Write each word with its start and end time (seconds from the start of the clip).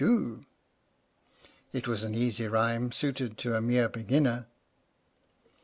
"PINAFORE" 0.03 0.39
(It 1.73 1.87
was 1.87 2.01
an 2.01 2.15
easy 2.15 2.47
rhyme, 2.47 2.91
suited 2.91 3.37
to 3.37 3.55
a 3.55 3.61
mere 3.61 3.87
be 3.87 4.03
ginner.) 4.03 4.47